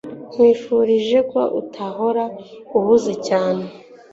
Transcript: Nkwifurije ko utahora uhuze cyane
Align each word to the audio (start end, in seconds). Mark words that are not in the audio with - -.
Nkwifurije 0.33 1.19
ko 1.31 1.41
utahora 1.61 2.23
uhuze 2.77 3.13
cyane 3.27 3.63